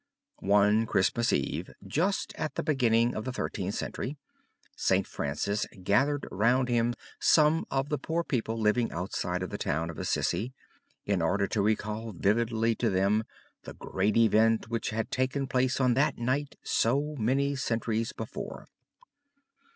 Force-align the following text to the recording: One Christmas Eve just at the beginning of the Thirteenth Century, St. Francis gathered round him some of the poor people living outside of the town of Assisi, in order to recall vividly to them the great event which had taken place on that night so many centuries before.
One 0.39 0.87
Christmas 0.87 1.31
Eve 1.31 1.69
just 1.85 2.33
at 2.35 2.55
the 2.55 2.63
beginning 2.63 3.13
of 3.13 3.23
the 3.23 3.31
Thirteenth 3.31 3.75
Century, 3.75 4.17
St. 4.75 5.05
Francis 5.05 5.67
gathered 5.83 6.27
round 6.31 6.69
him 6.69 6.95
some 7.19 7.67
of 7.69 7.89
the 7.89 7.99
poor 7.99 8.23
people 8.23 8.59
living 8.59 8.91
outside 8.91 9.43
of 9.43 9.51
the 9.51 9.59
town 9.59 9.91
of 9.91 9.99
Assisi, 9.99 10.55
in 11.05 11.21
order 11.21 11.45
to 11.49 11.61
recall 11.61 12.13
vividly 12.13 12.73
to 12.77 12.89
them 12.89 13.25
the 13.61 13.75
great 13.75 14.17
event 14.17 14.69
which 14.69 14.89
had 14.89 15.11
taken 15.11 15.45
place 15.45 15.79
on 15.79 15.93
that 15.93 16.17
night 16.17 16.55
so 16.63 17.13
many 17.19 17.55
centuries 17.55 18.11
before. 18.11 18.65